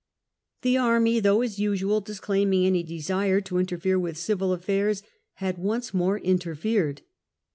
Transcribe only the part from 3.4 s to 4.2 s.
to interfere with